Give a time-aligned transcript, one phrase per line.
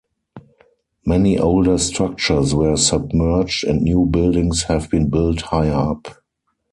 [1.05, 6.07] Many older structures were submerged, and new buildings have been built higher up.